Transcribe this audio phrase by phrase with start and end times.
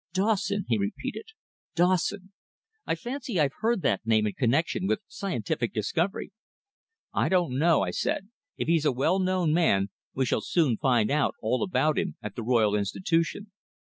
[0.13, 1.27] "Dawson?" he repeated,
[1.75, 2.33] "Dawson?
[2.87, 6.31] I fancy I've heard that name in connexion with scientific discovery."
[7.13, 8.29] "I don't know," I said.
[8.57, 12.35] "If he's a well known man we shall soon find out all about him at
[12.35, 13.51] the Royal Institution."